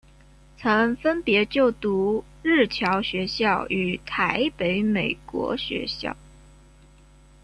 [0.57, 6.17] 曾分别就读日侨学校与台北美国学校。